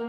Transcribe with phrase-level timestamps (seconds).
[0.00, 0.08] Hello,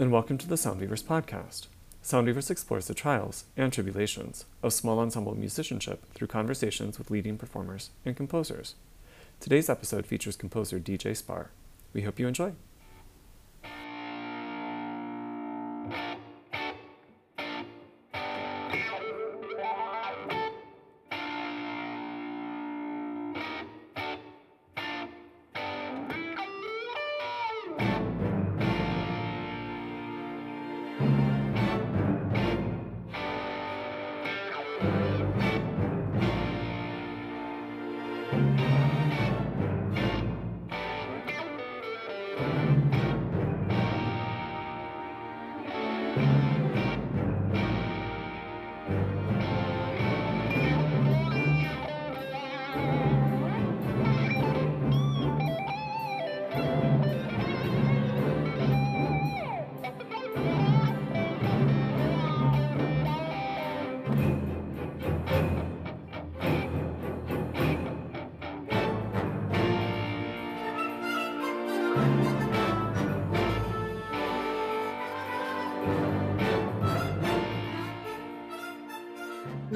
[0.00, 1.68] and welcome to the Soundweavers podcast.
[2.02, 7.90] Soundweavers explores the trials and tribulations of small ensemble musicianship through conversations with leading performers
[8.04, 8.74] and composers.
[9.38, 11.50] Today's episode features composer DJ Sparr.
[11.92, 12.54] We hope you enjoy.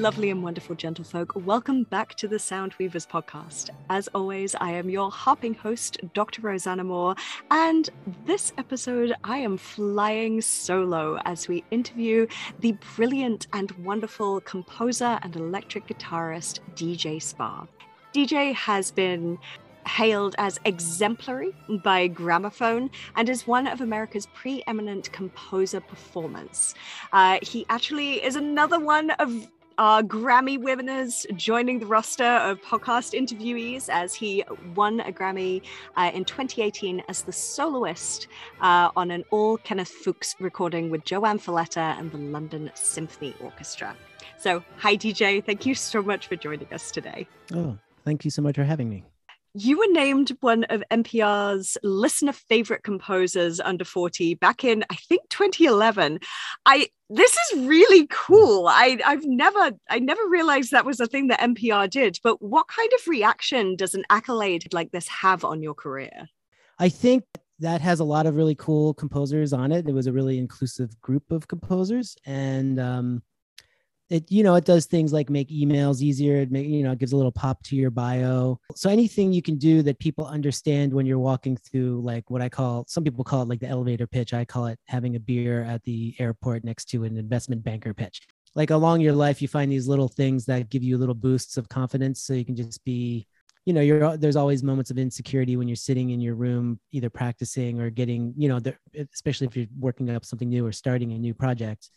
[0.03, 3.69] Lovely and wonderful gentlefolk, welcome back to the Sound Weavers podcast.
[3.89, 6.41] As always, I am your harping host, Dr.
[6.41, 7.15] Rosanna Moore,
[7.49, 7.89] and
[8.25, 12.27] this episode I am flying solo as we interview
[12.59, 17.65] the brilliant and wonderful composer and electric guitarist DJ Sparr.
[18.13, 19.39] DJ has been
[19.87, 26.75] hailed as exemplary by Gramophone and is one of America's preeminent composer performers.
[27.13, 33.17] Uh, he actually is another one of our Grammy winners joining the roster of podcast
[33.17, 34.43] interviewees as he
[34.75, 35.61] won a Grammy
[35.95, 38.27] uh, in 2018 as the soloist
[38.61, 43.95] uh, on an all Kenneth Fuchs recording with JoAnn Falletta and the London Symphony Orchestra.
[44.37, 45.43] So, hi, DJ.
[45.43, 47.27] Thank you so much for joining us today.
[47.53, 49.03] Oh, thank you so much for having me
[49.53, 55.21] you were named one of NPR's listener favorite composers under 40 back in I think
[55.29, 56.19] 2011.
[56.65, 58.67] I this is really cool.
[58.67, 62.19] I I've never I never realized that was a thing that NPR did.
[62.23, 66.27] But what kind of reaction does an accolade like this have on your career?
[66.79, 67.23] I think
[67.59, 69.87] that has a lot of really cool composers on it.
[69.87, 73.21] It was a really inclusive group of composers and um
[74.13, 76.99] it you know it does things like make emails easier it make you know it
[76.99, 78.59] gives a little pop to your bio.
[78.75, 82.47] So anything you can do that people understand when you're walking through like what i
[82.47, 85.63] call some people call it like the elevator pitch i call it having a beer
[85.63, 88.21] at the airport next to an investment banker pitch.
[88.55, 91.67] Like along your life you find these little things that give you little boosts of
[91.69, 93.27] confidence so you can just be
[93.65, 97.09] you know you're there's always moments of insecurity when you're sitting in your room either
[97.09, 98.59] practicing or getting you know
[99.11, 101.89] especially if you're working up something new or starting a new project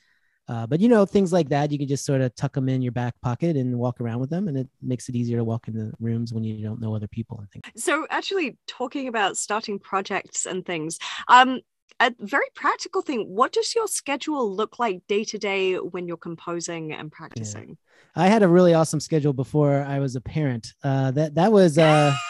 [0.48, 2.80] uh, but you know things like that, you can just sort of tuck them in
[2.80, 5.66] your back pocket and walk around with them, and it makes it easier to walk
[5.66, 7.82] into rooms when you don't know other people and things.
[7.82, 10.98] So, actually, talking about starting projects and things,
[11.28, 11.60] um,
[11.98, 13.22] a very practical thing.
[13.22, 17.70] What does your schedule look like day to day when you're composing and practicing?
[17.70, 18.22] Yeah.
[18.22, 20.72] I had a really awesome schedule before I was a parent.
[20.82, 21.78] Uh, that that was.
[21.78, 22.14] Uh,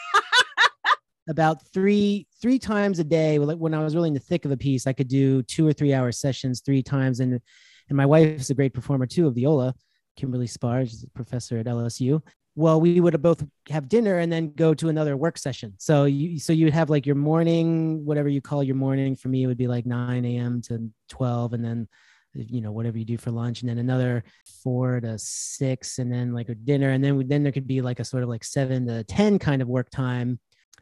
[1.28, 4.56] about three three times a day when i was really in the thick of a
[4.56, 7.41] piece i could do two or three hour sessions three times and
[7.89, 9.75] and my wife is a great performer too of viola,
[10.17, 12.23] Kimberly Sparr, she's a professor at LSU.
[12.55, 15.75] Well, we would both have dinner and then go to another work session.
[15.77, 19.15] So you so you'd have like your morning, whatever you call your morning.
[19.15, 20.63] For me, it would be like 9 a.m.
[20.63, 21.89] to 12, and then
[22.37, 24.25] you know whatever you do for lunch and then another
[24.63, 28.01] four to six and then like a dinner and then then there could be like
[28.01, 30.39] a sort of like seven to ten kind of work time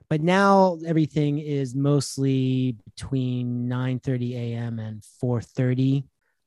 [0.09, 6.05] but now everything is mostly between 9 30 a.m and 4 30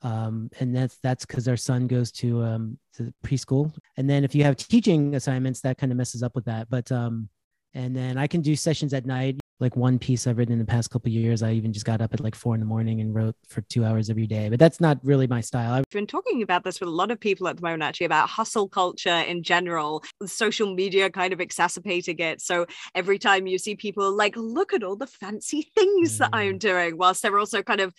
[0.08, 3.74] um, and that's that's because our son goes to um, to preschool.
[3.98, 6.70] And then if you have teaching assignments, that kind of messes up with that.
[6.70, 7.28] But um,
[7.74, 10.66] and then I can do sessions at night like one piece I've written in the
[10.66, 11.42] past couple years.
[11.42, 13.84] I even just got up at like four in the morning and wrote for two
[13.84, 14.50] hours every day.
[14.50, 15.74] But that's not really my style.
[15.74, 18.30] I've been talking about this with a lot of people at the moment, actually, about
[18.30, 22.42] hustle culture in general, social media kind of exacerbating it.
[22.42, 26.18] So every time you see people like, look at all the fancy things mm.
[26.20, 26.60] that I'm mm.
[26.60, 27.94] doing, whilst they're also kind of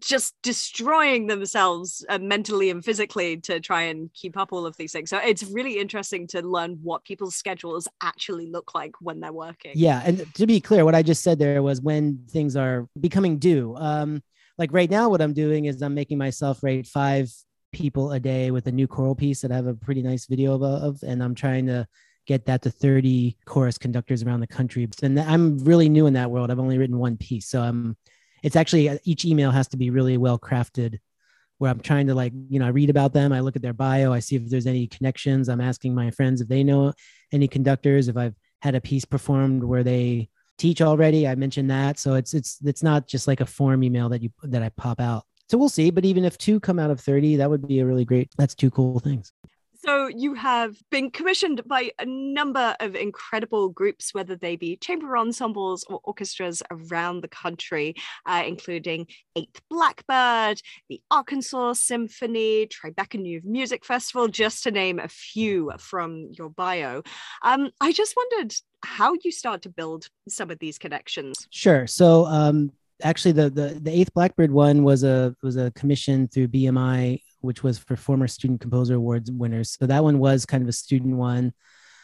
[0.00, 4.92] just destroying themselves uh, mentally and physically to try and keep up all of these
[4.92, 5.10] things.
[5.10, 9.72] So it's really interesting to learn what people's schedules actually look like when they're working.
[9.74, 10.02] Yeah.
[10.04, 13.74] And to be clear, what I just said there was when things are becoming due.
[13.76, 14.22] Um,
[14.58, 17.32] like right now, what I'm doing is I'm making myself rate five
[17.72, 20.62] people a day with a new choral piece that I have a pretty nice video
[20.62, 21.86] of, and I'm trying to
[22.26, 24.86] get that to 30 chorus conductors around the country.
[25.02, 26.50] And I'm really new in that world.
[26.50, 27.48] I've only written one piece.
[27.48, 27.96] So I'm,
[28.42, 30.98] it's actually uh, each email has to be really well crafted
[31.56, 33.72] where I'm trying to like, you know, I read about them, I look at their
[33.72, 35.48] bio, I see if there's any connections.
[35.48, 36.92] I'm asking my friends if they know
[37.32, 40.28] any conductors, if I've had a piece performed where they
[40.58, 41.26] teach already.
[41.26, 41.98] I mentioned that.
[41.98, 45.00] So it's it's it's not just like a form email that you that I pop
[45.00, 45.24] out.
[45.52, 45.90] So we'll see.
[45.90, 48.54] But even if two come out of 30, that would be a really great, that's
[48.54, 49.32] two cool things.
[49.84, 55.16] So you have been commissioned by a number of incredible groups, whether they be chamber
[55.16, 63.40] ensembles or orchestras around the country, uh, including Eighth Blackbird, the Arkansas Symphony, Tribeca New
[63.44, 67.02] Music Festival, just to name a few from your bio.
[67.42, 71.48] Um, I just wondered how you start to build some of these connections.
[71.50, 71.88] Sure.
[71.88, 72.70] So um,
[73.02, 77.62] actually the, the the eighth blackbird one was a was a commission through bmi which
[77.62, 79.76] was for former student composer awards winners.
[79.78, 81.52] So that one was kind of a student one.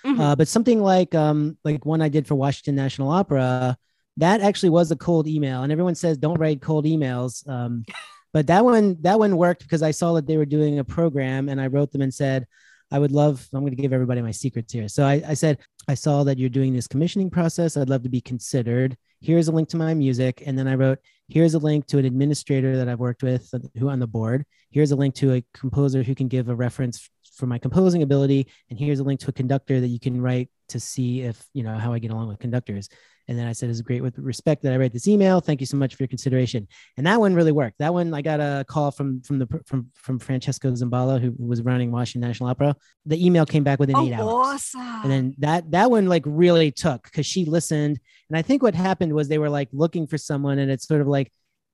[0.05, 0.21] Mm-hmm.
[0.21, 3.77] Uh, but something like um, like one I did for Washington National Opera,
[4.19, 7.49] that actually was a cold email, and everyone says don't write cold emails.
[7.49, 7.85] Um,
[8.33, 11.49] but that one that one worked because I saw that they were doing a program,
[11.49, 12.47] and I wrote them and said,
[12.91, 13.47] I would love.
[13.53, 14.89] I'm going to give everybody my secrets here.
[14.89, 15.59] So I, I said
[15.89, 17.77] I saw that you're doing this commissioning process.
[17.77, 18.97] I'd love to be considered.
[19.21, 20.99] Here's a link to my music, and then I wrote
[21.29, 24.45] here's a link to an administrator that I've worked with who on the board.
[24.71, 28.49] Here's a link to a composer who can give a reference for my composing ability.
[28.69, 31.63] And here's a link to a conductor that you can write to see if, you
[31.63, 32.89] know, how I get along with conductors.
[33.29, 35.41] And then I said, it's great with respect that I write this email.
[35.41, 36.67] Thank you so much for your consideration.
[36.97, 37.79] And that one really worked.
[37.79, 41.61] That one, I got a call from, from the, from, from Francesca Zambello, who was
[41.61, 42.75] running Washington National Opera.
[43.05, 44.27] The email came back within oh, eight hours.
[44.27, 44.81] Awesome.
[44.81, 48.01] And then that, that one like really took because she listened.
[48.31, 51.03] And I think what happened was they were like looking for someone and it's sort
[51.03, 51.31] of like,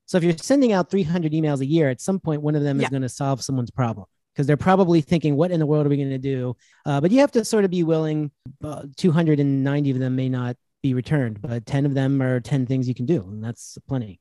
[0.07, 2.79] so if you're sending out 300 emails a year, at some point, one of them
[2.79, 2.87] yeah.
[2.87, 5.89] is going to solve someone's problem because they're probably thinking, what in the world are
[5.89, 6.57] we going to do?
[6.85, 8.31] Uh, but you have to sort of be willing.
[8.63, 12.89] Uh, 290 of them may not be returned, but 10 of them are 10 things
[12.89, 13.23] you can do.
[13.23, 14.21] And that's plenty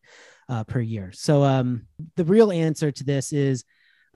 [0.49, 1.11] uh, per year.
[1.13, 3.63] So um, the real answer to this is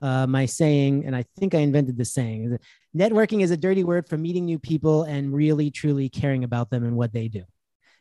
[0.00, 2.56] uh, my saying, and I think I invented this saying
[2.96, 6.84] networking is a dirty word for meeting new people and really, truly caring about them
[6.84, 7.44] and what they do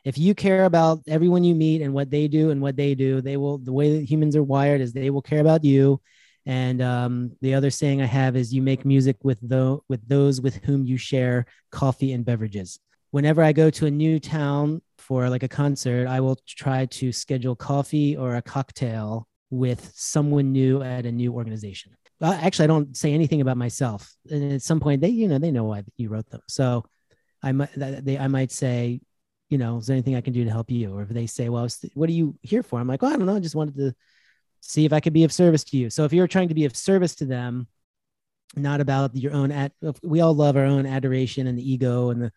[0.07, 3.19] if you care about everyone you meet and what they do and what they do,
[3.19, 5.99] they will, the way that humans are wired is they will care about you.
[6.47, 10.39] And um, the other saying I have is you make music with, the, with those
[10.39, 12.79] with whom you share coffee and beverages.
[13.11, 17.11] Whenever I go to a new town for like a concert, I will try to
[17.11, 21.91] schedule coffee or a cocktail with someone new at a new organization.
[22.21, 24.15] Well, actually, I don't say anything about myself.
[24.31, 26.41] And at some point, they, you know, they know why you wrote them.
[26.47, 26.85] So
[27.43, 29.01] I might, they, I might say,
[29.49, 30.95] you know, is there anything I can do to help you?
[30.95, 32.79] Or if they say, well, what are you here for?
[32.79, 33.35] I'm like, oh, I don't know.
[33.35, 33.93] I just wanted to
[34.67, 35.89] see if I could be of service to you.
[35.89, 37.67] So if you're trying to be of service to them,
[38.55, 39.71] not about your own, at
[40.03, 42.31] we all love our own adoration and the ego and the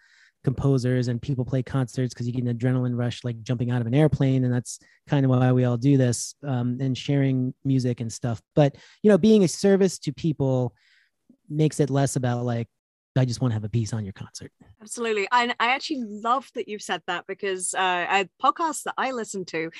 [0.45, 3.87] composers and people play concerts because you get an adrenaline rush like jumping out of
[3.87, 8.01] an airplane and that's kind of why we all do this um, and sharing music
[8.01, 10.75] and stuff but you know being a service to people
[11.51, 12.69] makes it less about like
[13.17, 14.53] I just want to have a piece on your concert.
[14.81, 15.27] Absolutely.
[15.33, 19.45] And I actually love that you've said that because uh, a podcast that I listen
[19.47, 19.71] to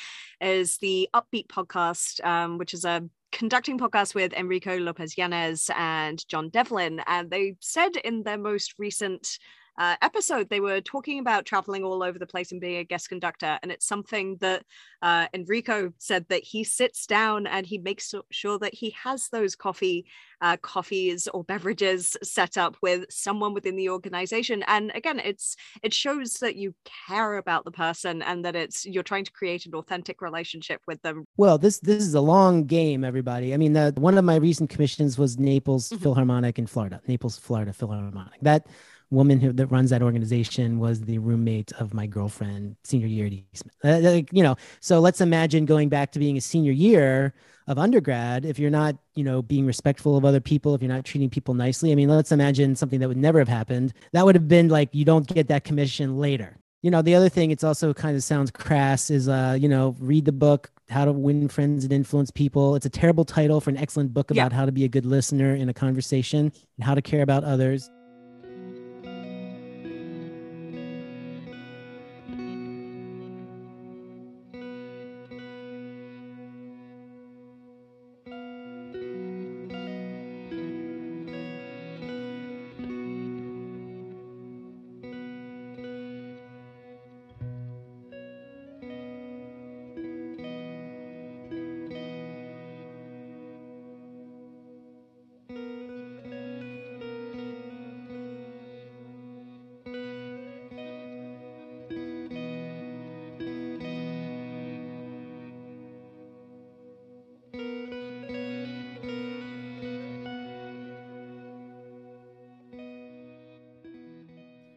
[0.41, 6.27] is the Upbeat podcast, um, which is a conducting podcast with Enrico Lopez Yanez and
[6.29, 7.01] John Devlin.
[7.07, 9.39] And they said in their most recent
[9.81, 13.09] uh, episode, they were talking about traveling all over the place and being a guest
[13.09, 13.59] conductor.
[13.63, 14.63] And it's something that
[15.01, 19.57] uh, Enrico said that he sits down and he makes sure that he has those
[19.57, 20.05] coffee,
[20.43, 24.63] uh, coffees or beverages set up with someone within the organization.
[24.67, 26.75] And again, it's it shows that you
[27.09, 31.01] care about the person and that it's you're trying to create an authentic relationship with
[31.01, 31.25] them.
[31.39, 33.55] Well, this this is a long game, everybody.
[33.55, 36.03] I mean, the, one of my recent commissions was Naples mm-hmm.
[36.03, 38.41] Philharmonic in Florida, Naples, Florida Philharmonic.
[38.43, 38.67] That
[39.11, 43.33] woman who that runs that organization was the roommate of my girlfriend senior year at
[43.33, 43.75] Eastman.
[43.85, 47.35] Uh, like, you know, so let's imagine going back to being a senior year
[47.67, 48.45] of undergrad.
[48.45, 51.55] If you're not, you know, being respectful of other people, if you're not treating people
[51.55, 53.93] nicely, I mean, let's imagine something that would never have happened.
[54.13, 56.57] That would have been like you don't get that commission later.
[56.83, 59.95] You know, the other thing, it's also kind of sounds crass, is uh, you know,
[59.99, 62.75] read the book how to win friends and influence people.
[62.75, 64.57] It's a terrible title for an excellent book about yeah.
[64.57, 67.89] how to be a good listener in a conversation and how to care about others.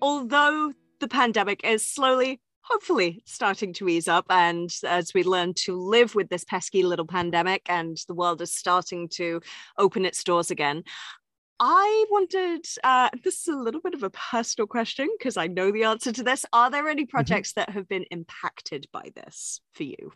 [0.03, 5.75] Although the pandemic is slowly hopefully starting to ease up and as we learn to
[5.77, 9.41] live with this pesky little pandemic and the world is starting to
[9.77, 10.83] open its doors again
[11.59, 15.71] I wanted, uh, this is a little bit of a personal question because I know
[15.71, 16.45] the answer to this.
[16.51, 17.09] Are there any mm-hmm.
[17.09, 17.61] projects mm-hmm.
[17.61, 20.11] that have been impacted by this for you?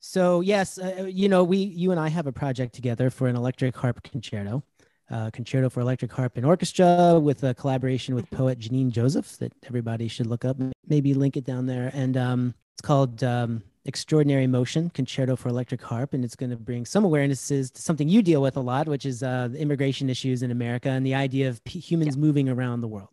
[0.00, 3.28] So, yes, uh, uh, you know, we, you and I have a project together for
[3.28, 4.64] an electric harp concerto,
[5.10, 9.52] uh, concerto for electric harp and orchestra with a collaboration with poet Janine Joseph that
[9.66, 10.56] everybody should look up,
[10.86, 11.90] maybe link it down there.
[11.94, 16.56] And um, it's called um, Extraordinary Motion Concerto for Electric Harp, and it's going to
[16.56, 20.42] bring some awarenesses to something you deal with a lot, which is uh, immigration issues
[20.42, 22.22] in America and the idea of p- humans yeah.
[22.22, 23.08] moving around the world.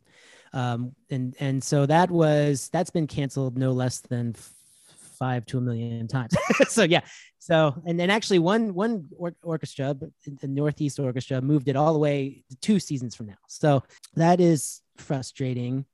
[0.53, 4.35] Um, and and so that was that's been canceled no less than
[5.19, 6.33] five to a million times.
[6.69, 7.01] so yeah,
[7.37, 11.99] so and then actually one one or- orchestra, the Northeast Orchestra, moved it all the
[11.99, 13.37] way two seasons from now.
[13.47, 13.83] So
[14.15, 15.85] that is frustrating,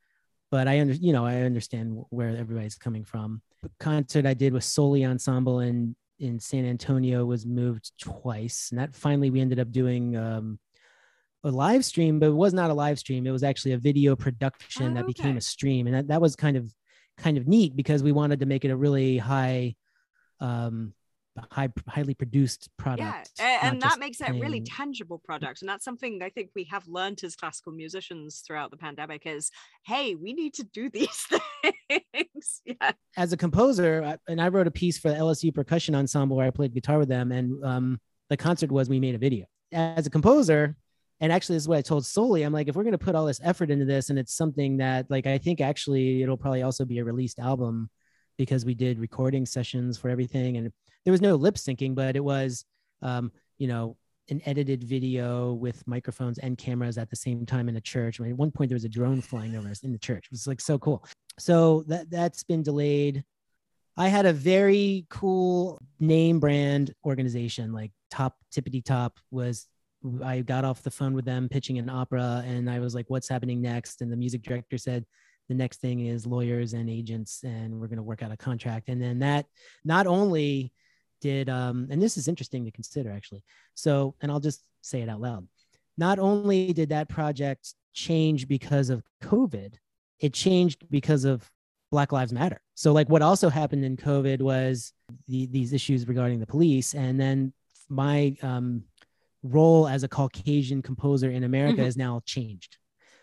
[0.52, 4.54] but I under you know I understand where everybody's coming from The concert I did
[4.54, 9.60] with Soli Ensemble in in San Antonio was moved twice, and that finally we ended
[9.60, 10.60] up doing um,
[11.44, 13.28] a live stream, but it was not a live stream.
[13.28, 16.36] It was actually a video production oh, that became a stream, and that, that was
[16.36, 16.74] kind of
[17.18, 19.76] kind of neat because we wanted to make it a really high
[20.40, 20.94] um,
[21.52, 25.84] high highly produced product yeah and that makes it a really tangible product and that's
[25.84, 29.52] something i think we have learned as classical musicians throughout the pandemic is
[29.86, 31.42] hey we need to do these things.
[32.66, 32.92] Yeah.
[33.18, 36.52] As a composer and i wrote a piece for the lsu percussion ensemble where i
[36.52, 39.46] played guitar with them and um, the concert was we made a video.
[39.72, 40.76] As a composer
[41.20, 43.16] and actually this is what i told Soli i'm like if we're going to put
[43.16, 46.64] all this effort into this and it's something that like i think actually it'll probably
[46.64, 47.90] also be a released album
[48.38, 50.72] because we did recording sessions for everything and
[51.06, 52.66] there was no lip syncing, but it was,
[53.02, 53.96] um, you know,
[54.30, 58.20] an edited video with microphones and cameras at the same time in a church.
[58.20, 60.26] I mean, at one point there was a drone flying over us in the church.
[60.26, 61.06] It was like so cool.
[61.38, 63.24] So that that's been delayed.
[63.98, 69.68] I had a very cool name brand organization, like Top Tippity Top was
[70.24, 73.30] I got off the phone with them pitching an opera and I was like, what's
[73.30, 74.02] happening next?
[74.02, 75.06] And the music director said,
[75.48, 78.90] the next thing is lawyers and agents and we're going to work out a contract.
[78.90, 79.46] And then that
[79.84, 80.74] not only
[81.22, 83.44] did um, and this is interesting to consider actually
[83.74, 85.48] so and i'll just say it out loud
[85.98, 89.74] not only did that project change because of covid
[90.20, 91.50] it changed because of
[91.92, 94.94] black lives matter so like what also happened in covid was
[95.28, 97.52] the, these issues regarding the police and then
[97.90, 98.84] my um,
[99.50, 101.88] role as a caucasian composer in america mm-hmm.
[101.88, 102.78] is now changed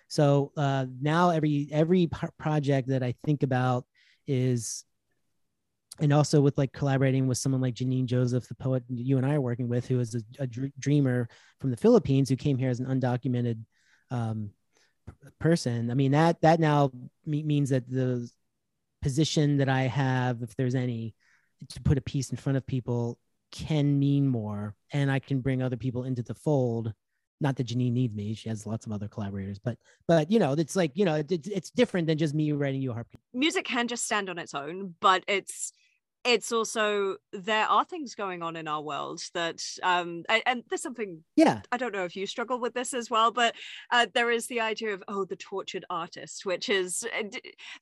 [0.09, 3.85] so uh, now every every project that i think about
[4.26, 4.85] is
[6.00, 9.35] and also with like collaborating with someone like Janine Joseph, the poet you and I
[9.35, 11.29] are working with, who is a, a dreamer
[11.61, 13.59] from the Philippines who came here as an undocumented
[14.11, 14.50] um,
[15.38, 15.91] person.
[15.91, 16.91] I mean that that now
[17.26, 18.29] means that the
[19.02, 21.14] position that I have, if there's any,
[21.69, 23.19] to put a piece in front of people
[23.52, 26.92] can mean more, and I can bring other people into the fold.
[27.40, 29.78] Not that Janine needs me; she has lots of other collaborators, but
[30.09, 32.90] but you know, it's like you know, it, it's different than just me writing you
[32.90, 33.09] a harp.
[33.32, 35.73] Music can just stand on its own, but it's
[36.25, 40.83] it's also there are things going on in our world that um and, and, there's
[40.83, 41.61] something yeah.
[41.73, 43.55] I don't know if you struggle with this as well but
[43.91, 47.25] uh, there is the idea of oh the tortured artist which is uh,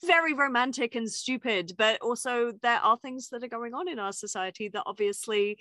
[0.07, 4.13] very romantic and stupid but also there are things that are going on in our
[4.13, 5.59] society that obviously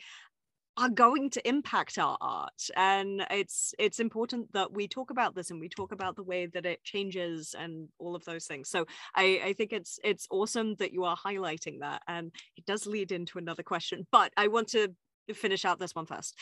[0.79, 5.51] are going to impact our art and it's it's important that we talk about this
[5.51, 8.69] and we talk about the way that it changes and all of those things.
[8.69, 12.86] So i i think it's it's awesome that you are highlighting that and it does
[12.88, 14.89] lead into another question but i want to
[15.33, 16.36] finish out this one first.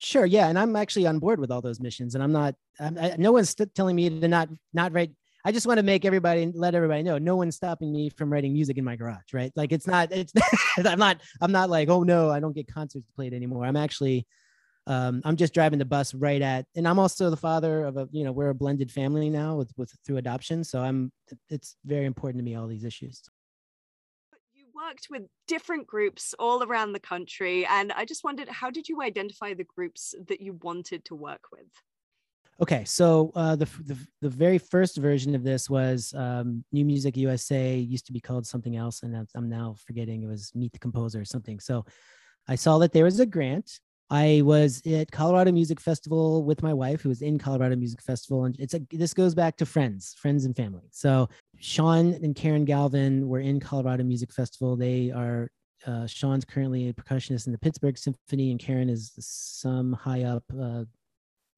[0.00, 2.96] Sure yeah and i'm actually on board with all those missions and i'm not I'm,
[2.98, 5.12] I, no one's telling me to not not write
[5.48, 8.52] I just want to make everybody let everybody know no one's stopping me from writing
[8.52, 9.50] music in my garage, right?
[9.56, 10.30] Like it's not it's
[10.84, 13.64] I'm not I'm not like, oh no, I don't get concerts played anymore.
[13.64, 14.26] I'm actually
[14.86, 18.06] um, I'm just driving the bus right at and I'm also the father of a,
[18.12, 20.64] you know, we're a blended family now with with through adoption.
[20.64, 21.12] So I'm
[21.48, 23.22] it's very important to me all these issues
[24.54, 28.86] You worked with different groups all around the country and i just wondered how did
[28.86, 31.70] you identify the groups that you wanted to work with
[32.60, 37.16] Okay, so uh, the, the, the very first version of this was um, New Music
[37.16, 40.80] USA used to be called something else, and I'm now forgetting it was Meet the
[40.80, 41.60] Composer or something.
[41.60, 41.84] So
[42.48, 43.78] I saw that there was a grant.
[44.10, 48.46] I was at Colorado Music Festival with my wife, who was in Colorado Music Festival,
[48.46, 50.88] and it's a this goes back to friends, friends and family.
[50.90, 51.28] So
[51.60, 54.76] Sean and Karen Galvin were in Colorado Music Festival.
[54.76, 55.50] They are
[55.86, 60.44] uh, Sean's currently a percussionist in the Pittsburgh Symphony, and Karen is some high up
[60.60, 60.84] uh,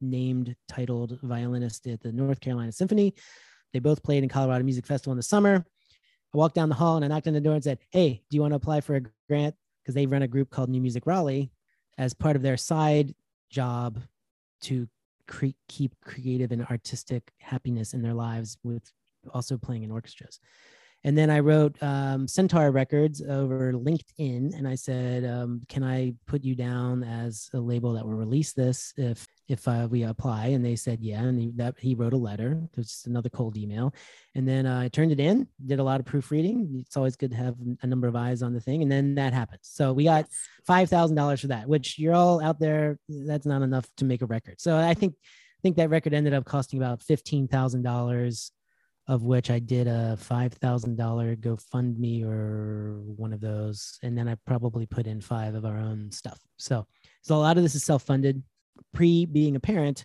[0.00, 3.14] named titled violinist at the North Carolina Symphony.
[3.72, 5.64] they both played in Colorado Music Festival in the summer.
[6.32, 8.36] I walked down the hall and I knocked on the door and said, Hey, do
[8.36, 9.54] you want to apply for a grant?
[9.82, 11.50] Because they run a group called New Music Raleigh
[11.98, 13.14] as part of their side
[13.50, 13.98] job
[14.62, 14.88] to
[15.26, 18.92] cre- keep creative and artistic happiness in their lives with
[19.32, 20.40] also playing in orchestras.
[21.02, 26.12] And then I wrote um, Centaur Records over LinkedIn, and I said, um, "Can I
[26.26, 30.46] put you down as a label that will release this if if uh, we apply?"
[30.46, 32.62] And they said, "Yeah." And he, that he wrote a letter.
[32.74, 33.94] There's another cold email,
[34.34, 35.48] and then uh, I turned it in.
[35.64, 36.82] Did a lot of proofreading.
[36.86, 39.32] It's always good to have a number of eyes on the thing, and then that
[39.32, 40.26] happens So we got
[40.66, 42.98] five thousand dollars for that, which you're all out there.
[43.08, 44.60] That's not enough to make a record.
[44.60, 48.52] So I think I think that record ended up costing about fifteen thousand dollars
[49.10, 54.28] of which I did a five thousand dollar GoFundMe or one of those, and then
[54.28, 56.38] I probably put in five of our own stuff.
[56.58, 56.86] So,
[57.20, 58.40] so a lot of this is self funded.
[58.94, 60.04] Pre being a parent,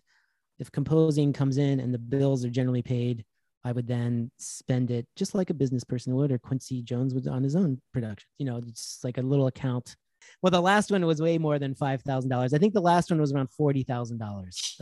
[0.60, 3.26] if composing comes in and the bills are generally paid,
[3.64, 7.28] I would then spend it just like a business person would, or Quincy Jones would
[7.28, 8.28] on his own production.
[8.38, 9.96] You know, it's like a little account.
[10.42, 12.54] Well, the last one was way more than five thousand dollars.
[12.54, 14.76] I think the last one was around forty thousand um, dollars.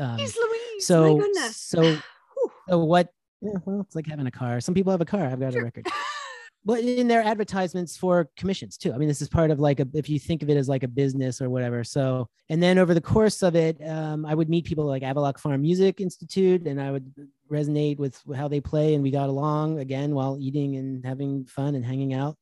[0.79, 1.97] So, so,
[2.69, 3.09] so what
[3.41, 4.61] yeah, well, it's like having a car.
[4.61, 5.25] Some people have a car.
[5.25, 5.61] I've got sure.
[5.61, 5.87] a record.
[6.65, 8.93] but in their advertisements for commissions too.
[8.93, 10.83] I mean, this is part of like a, if you think of it as like
[10.83, 11.83] a business or whatever.
[11.83, 15.39] So, and then over the course of it, um, I would meet people like Avaloch
[15.39, 17.13] Farm Music Institute and I would
[17.51, 18.93] resonate with how they play.
[18.93, 22.37] And we got along again while eating and having fun and hanging out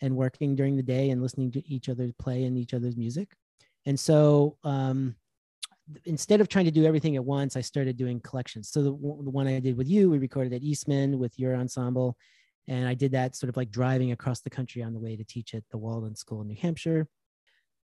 [0.00, 3.28] and working during the day and listening to each other play and each other's music.
[3.84, 5.14] And so, um,
[6.04, 8.70] instead of trying to do everything at once, I started doing collections.
[8.70, 12.16] So the, the one I did with you, we recorded at Eastman with your ensemble.
[12.68, 15.24] And I did that sort of like driving across the country on the way to
[15.24, 17.08] teach at the Walden School in New Hampshire.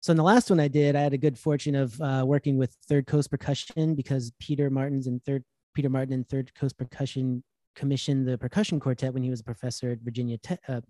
[0.00, 2.56] So in the last one I did, I had a good fortune of uh, working
[2.56, 7.42] with Third Coast Percussion because Peter Martins and Third Peter Martin and Third Coast Percussion
[7.74, 10.80] commissioned the percussion quartet when he was a professor at Virginia Te- uh,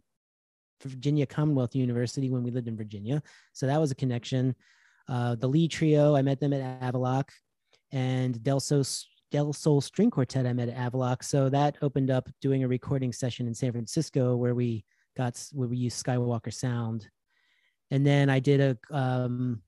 [0.83, 3.23] Virginia Commonwealth University when we lived in Virginia.
[3.53, 4.55] So that was a connection.
[5.09, 7.29] Uh, the Lee Trio, I met them at Avaloch,
[7.93, 8.85] and Del Sol,
[9.31, 11.23] Del Sol String Quartet, I met at Avaloch.
[11.23, 14.85] So that opened up doing a recording session in San Francisco where we
[15.17, 17.09] got where we used Skywalker Sound,
[17.91, 19.63] and then I did a um,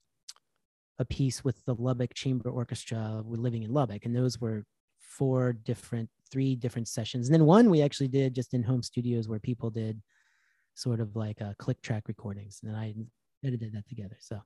[0.98, 3.22] a piece with the Lubbock Chamber Orchestra.
[3.24, 4.64] We're living in Lubbock, and those were
[4.98, 9.28] four different, three different sessions, and then one we actually did just in home studios
[9.28, 10.00] where people did
[10.74, 12.94] sort of like a uh, click track recordings, and I
[13.44, 14.16] edited that together.
[14.20, 14.40] So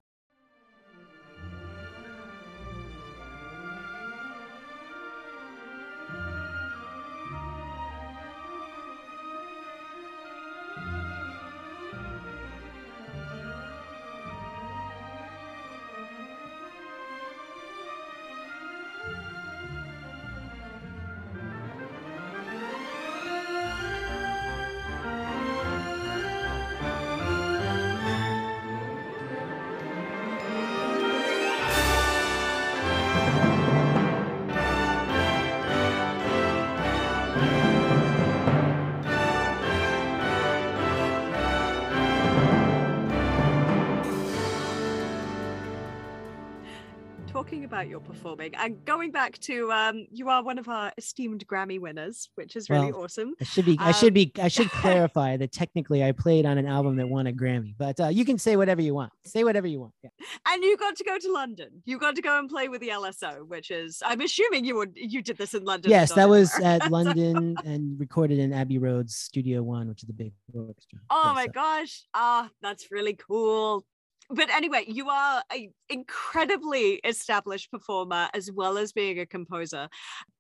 [47.64, 51.81] about your performing and going back to um, you are one of our esteemed Grammy
[51.81, 53.35] winners, which is really well, awesome.
[53.40, 56.59] I should be, um, I should be, I should clarify that technically I played on
[56.59, 59.12] an album that won a Grammy, but uh, you can say whatever you want.
[59.24, 59.92] Say whatever you want.
[60.03, 60.11] Yeah.
[60.46, 61.83] And you got to go to London.
[61.85, 64.92] You got to go and play with the LSO, which is I'm assuming you would
[64.94, 65.90] you did this in London.
[65.90, 70.12] Yes, that was at London and recorded in Abbey Road's Studio One, which is the
[70.12, 70.98] big orchestra.
[71.11, 71.53] Oh my so.
[71.53, 72.05] gosh.
[72.14, 73.85] Ah, that's really cool
[74.30, 79.88] but anyway, you are an incredibly established performer as well as being a composer.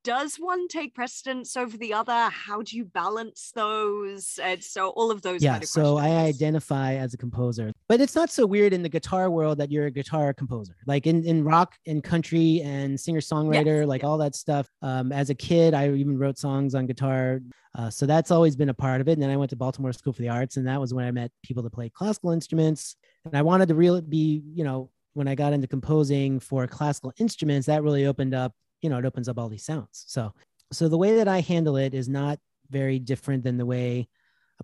[0.02, 2.28] Does one take precedence over the other?
[2.30, 4.38] How do you balance those?
[4.42, 5.42] And so all of those.
[5.42, 5.52] Yeah.
[5.52, 8.88] Kind of so I identify as a composer, but it's not so weird in the
[8.88, 10.74] guitar world that you're a guitar composer.
[10.86, 13.88] Like in, in rock and country and singer songwriter, yes.
[13.88, 14.68] like all that stuff.
[14.82, 17.40] Um, as a kid, I even wrote songs on guitar.
[17.76, 19.12] Uh, so that's always been a part of it.
[19.12, 21.10] And then I went to Baltimore School for the Arts, and that was when I
[21.10, 25.28] met people that play classical instruments and I wanted to really be, you know, when
[25.28, 29.28] I got into composing for classical instruments, that really opened up, you know, it opens
[29.28, 30.04] up all these sounds.
[30.06, 30.32] So,
[30.72, 32.38] so the way that I handle it is not
[32.70, 34.08] very different than the way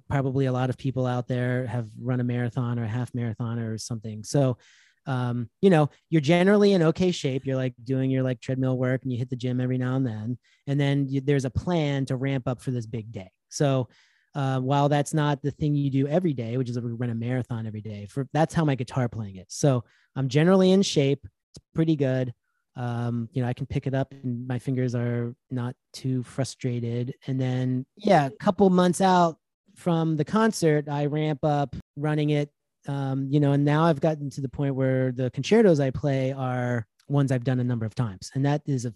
[0.08, 3.58] probably a lot of people out there have run a marathon or a half marathon
[3.58, 4.24] or something.
[4.24, 4.58] So,
[5.06, 7.46] um, you know, you're generally in okay shape.
[7.46, 10.06] You're like doing your like treadmill work and you hit the gym every now and
[10.06, 10.38] then.
[10.66, 13.30] And then you, there's a plan to ramp up for this big day.
[13.48, 13.88] So
[14.34, 17.66] uh, while that's not the thing you do every day, which is run a marathon
[17.66, 19.46] every day, for that's how my guitar playing is.
[19.48, 19.82] So
[20.14, 21.24] I'm generally in shape.
[21.24, 22.32] It's pretty good.
[22.76, 27.14] um, you know, I can pick it up and my fingers are not too frustrated.
[27.26, 29.38] And then, yeah, a couple months out
[29.76, 32.50] from the concert, I ramp up running it.
[32.88, 36.32] Um, you know, and now I've gotten to the point where the concertos I play
[36.32, 38.92] are ones I've done a number of times, and that is a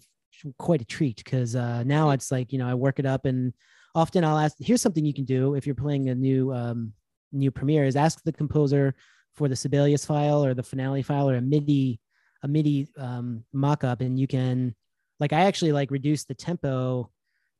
[0.57, 3.53] quite a treat because uh, now it's like you know I work it up, and
[3.93, 6.93] often I'll ask, here's something you can do if you're playing a new um,
[7.31, 8.95] new premiere is ask the composer
[9.33, 11.99] for the Sibelius file or the finale file or a MIDI
[12.43, 14.75] a MIDI um, mock-up and you can
[15.19, 17.09] like I actually like reduce the tempo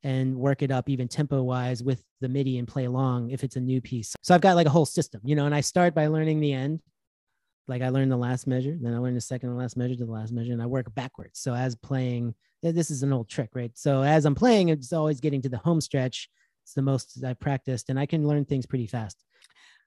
[0.06, 3.56] and work it up even tempo wise with the MIDI and play along if it's
[3.56, 4.14] a new piece.
[4.22, 6.52] So I've got like a whole system, you know, and I start by learning the
[6.52, 6.80] end.
[7.66, 10.04] Like I learned the last measure, then I learned the second and last measure to
[10.04, 11.40] the last measure, and I work backwards.
[11.40, 13.72] So as playing, this is an old trick, right?
[13.74, 16.30] So as I'm playing, it's always getting to the home stretch.
[16.62, 19.24] It's the most I've practiced, and I can learn things pretty fast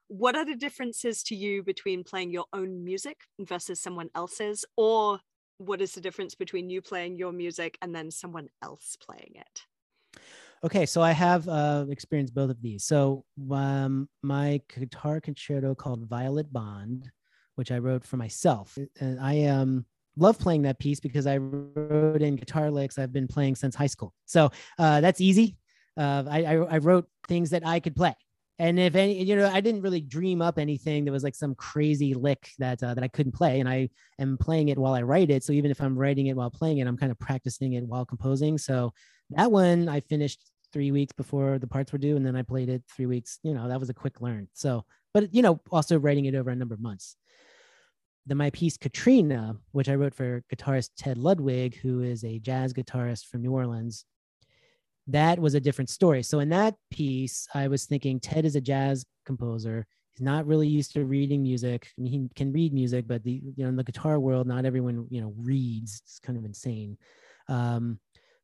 [0.10, 5.20] what are the differences to you between playing your own music versus someone else's or
[5.60, 9.62] what is the difference between you playing your music and then someone else playing it
[10.64, 12.84] okay so i have uh, experienced both of these.
[12.86, 17.10] So um, my guitar concerto called violet bond
[17.56, 22.22] which i wrote for myself and i um love playing that piece because i wrote
[22.22, 24.14] in guitar licks i've been playing since high school.
[24.26, 25.58] So uh, that's easy.
[25.98, 28.16] Uh, I, I, I wrote things that i could play.
[28.60, 31.56] And if any you know i didn't really dream up anything that was like some
[31.56, 35.02] crazy lick that uh, that i couldn't play and i am playing it while i
[35.02, 35.44] write it.
[35.44, 38.06] So even if i'm writing it while playing it i'm kind of practicing it while
[38.06, 38.58] composing.
[38.58, 38.94] So
[39.32, 42.70] that one i finished three weeks before the parts were due and then i played
[42.70, 45.98] it three weeks you know that was a quick learn so but you know also
[45.98, 47.16] writing it over a number of months
[48.26, 52.74] then my piece katrina which i wrote for guitarist ted ludwig who is a jazz
[52.74, 54.06] guitarist from new orleans
[55.10, 56.22] that was a different story.
[56.22, 59.88] So in that piece, I was thinking Ted is a jazz composer.
[60.12, 61.88] He's not really used to reading music.
[61.98, 64.66] I mean, he can read music, but the you know in the guitar world, not
[64.66, 66.02] everyone you know reads.
[66.04, 66.98] It's kind of insane.
[67.48, 68.00] Um,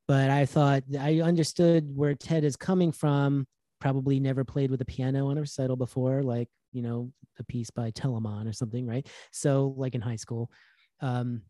[0.07, 3.47] but I thought I understood where Ted is coming from.
[3.79, 7.69] Probably never played with a piano on a recital before, like you know a piece
[7.69, 9.07] by Telemann or something, right?
[9.31, 10.51] So like in high school.
[11.01, 11.41] Um,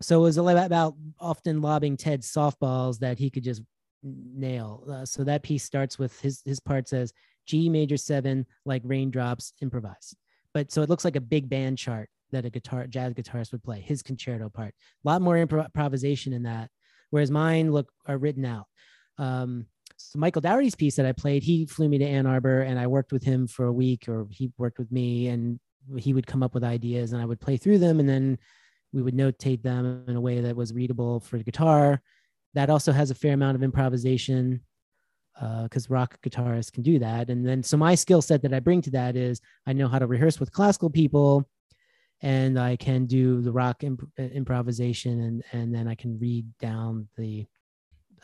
[0.00, 3.62] so it was a lot about often lobbing Ted softballs that he could just
[4.02, 4.84] nail.
[4.88, 7.12] Uh, so that piece starts with his his part says
[7.46, 10.14] G major seven, like raindrops, improvise.
[10.54, 13.62] But so it looks like a big band chart that a guitar jazz guitarist would
[13.62, 13.80] play.
[13.80, 14.74] His concerto part,
[15.04, 16.70] a lot more improv- improvisation in that,
[17.10, 18.66] whereas mine look are written out.
[19.18, 19.66] Um,
[19.96, 22.86] so Michael Daugherty's piece that I played, he flew me to Ann Arbor and I
[22.86, 25.58] worked with him for a week, or he worked with me, and
[25.96, 28.38] he would come up with ideas and I would play through them, and then
[28.92, 32.00] we would notate them in a way that was readable for guitar
[32.54, 34.60] that also has a fair amount of improvisation
[35.34, 37.30] because uh, rock guitarists can do that.
[37.30, 40.00] And then, so my skill set that I bring to that is I know how
[40.00, 41.48] to rehearse with classical people,
[42.22, 46.46] and I can do the rock imp- uh, improvisation, and and then I can read
[46.58, 47.46] down the.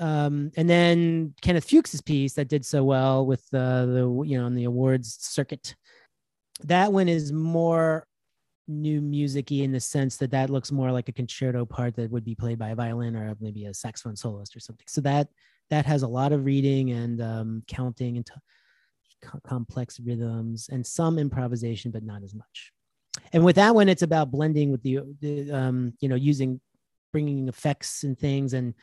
[0.01, 4.47] Um, and then Kenneth Fuchs's piece that did so well with uh, the you know
[4.47, 5.77] on the awards circuit.
[6.65, 8.07] That one is more
[8.67, 12.25] new musicy in the sense that that looks more like a concerto part that would
[12.25, 14.87] be played by a violin or maybe a saxophone soloist or something.
[14.89, 15.29] So that
[15.71, 18.29] that has a lot of reading and um, counting and
[19.23, 22.74] co- complex rhythms and some improvisation, but not as much.
[23.33, 26.61] And with that one, it's about blending with the, the um, you know using
[27.13, 28.75] bringing effects and things and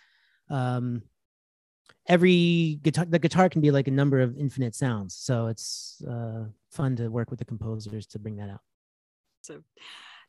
[0.50, 1.02] um,
[2.08, 6.46] every guitar the guitar can be like a number of infinite sounds so it's uh,
[6.70, 8.62] fun to work with the composers to bring that out
[9.42, 9.64] so,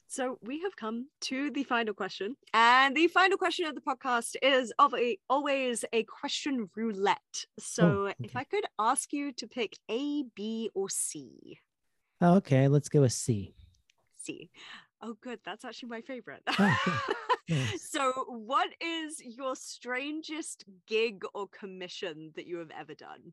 [0.09, 4.37] so we have come to the final question, and the final question of the podcast
[4.43, 7.45] is of a always a question roulette.
[7.59, 8.15] So, oh, okay.
[8.23, 11.59] if I could ask you to pick A, B, or C.
[12.21, 13.55] Oh, okay, let's go with C.
[15.01, 15.41] Oh, good.
[15.45, 16.43] That's actually my favorite.
[16.47, 16.77] Oh,
[17.49, 17.91] yes.
[17.91, 23.33] So, what is your strangest gig or commission that you have ever done?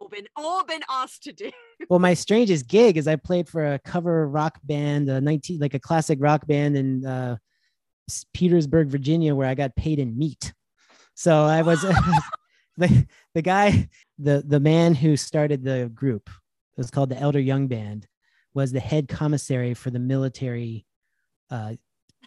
[0.00, 1.50] or been or been asked to do.
[1.88, 5.74] well, my strangest gig is I played for a cover rock band, a 19 like
[5.74, 7.36] a classic rock band in uh,
[8.32, 10.52] Petersburg, Virginia, where I got paid in meat.
[11.14, 11.80] So I was
[12.76, 13.88] the the guy,
[14.18, 16.28] the the man who started the group.
[16.28, 18.06] It was called the Elder Young Band.
[18.58, 20.84] Was the head commissary for the military
[21.48, 21.74] uh,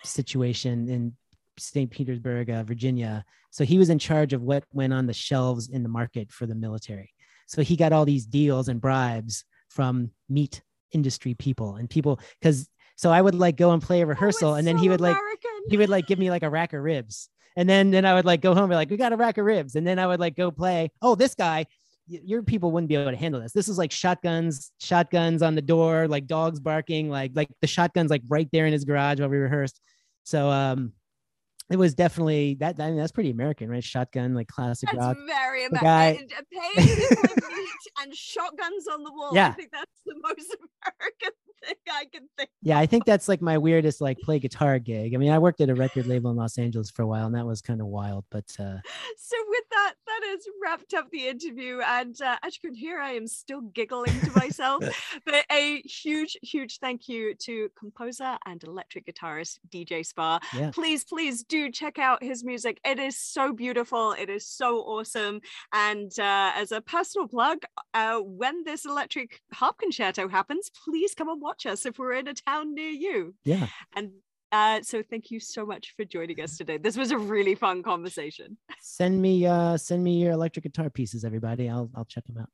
[0.02, 1.13] situation in
[1.60, 1.91] St.
[1.91, 3.26] Petersburg, uh, Virginia.
[3.50, 6.46] So he was in charge of what went on the shelves in the market for
[6.46, 7.13] the military.
[7.48, 10.62] So he got all these deals and bribes from meat
[10.94, 14.54] industry people and people because so I would like go and play a rehearsal oh,
[14.54, 15.28] and then so he would American.
[15.28, 17.28] like he would like give me like a rack of ribs.
[17.58, 19.38] And then then I would like go home and be like, we got a rack
[19.38, 19.76] of ribs.
[19.76, 20.91] And then I would like go play.
[21.02, 21.65] Oh, this guy,
[22.08, 23.54] your people wouldn't be able to handle this.
[23.54, 28.10] This is like shotguns, shotguns on the door, like dogs barking, like like the shotguns
[28.12, 29.80] like right there in his garage while we rehearsed.
[30.24, 30.94] So um
[31.70, 32.76] it was definitely that.
[32.82, 33.84] I mean, that's pretty American, right?
[33.84, 35.18] Shotgun, like classic That's rock.
[35.26, 36.28] very guy- American.
[36.52, 37.70] Paying people in meat
[38.02, 39.30] and shotguns on the wall.
[39.32, 39.54] I Yeah.
[39.54, 40.54] think that's the most
[41.00, 41.32] American
[41.65, 42.50] thing I can think.
[42.62, 45.13] Yeah, I think that's like my weirdest like play guitar gig.
[45.13, 47.36] I mean, I worked at a record label in Los Angeles for a while, and
[47.36, 48.26] that was kind of wild.
[48.30, 48.78] But uh,
[49.17, 53.00] So with that, that has wrapped up the interview, and uh, as you can hear,
[53.00, 54.84] I am still giggling to myself.
[55.26, 60.41] but a huge, huge thank you to composer and electric guitarist DJ Sparr.
[60.54, 60.71] Yeah.
[60.71, 62.80] Please, please do check out his music.
[62.86, 64.13] It is so beautiful.
[64.13, 65.41] It is so awesome.
[65.74, 67.60] And uh, as a personal plug,
[67.93, 72.28] uh, when this electric harp concerto happens, please come and watch us if we're in
[72.28, 73.36] a town near you.
[73.46, 74.12] yeah, And
[74.52, 76.78] uh, so thank you so much for joining us today.
[76.78, 78.58] This was a really fun conversation.
[78.82, 81.70] send me uh send me your electric guitar pieces, everybody.
[81.70, 82.50] I'll I'll check them out.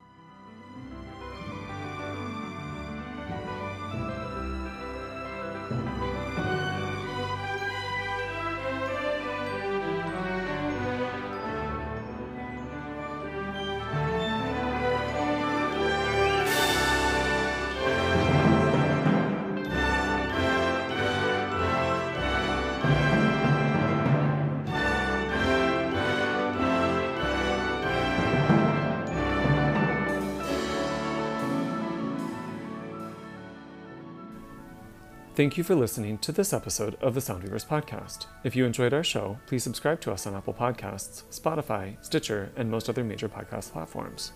[35.38, 38.26] Thank you for listening to this episode of the Soundweavers podcast.
[38.42, 42.68] If you enjoyed our show, please subscribe to us on Apple Podcasts, Spotify, Stitcher, and
[42.68, 44.32] most other major podcast platforms.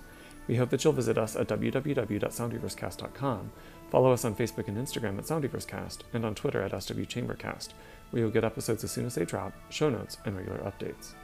[0.47, 3.53] We hope that you'll visit us at www.soundweaverscast.com,
[3.91, 7.71] follow us on Facebook and Instagram at Soundweaverscast, and on Twitter at SWChambercast,
[8.13, 11.15] where you'll get episodes as soon as they drop, show notes, and regular updates.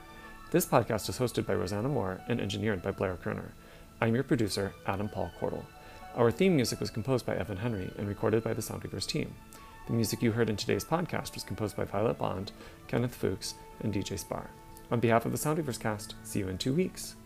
[0.51, 3.53] This podcast is hosted by Rosanna Moore and engineered by Blair Kerner.
[4.01, 5.63] I'm your producer, Adam Paul Cordell.
[6.17, 9.33] Our theme music was composed by Evan Henry and recorded by the Soundweavers team.
[9.89, 12.53] The music you heard in today's podcast was composed by Violet Bond,
[12.89, 14.49] Kenneth Fuchs, and DJ Sparr.
[14.91, 17.17] On behalf of the Soundweavers cast, see you in two weeks.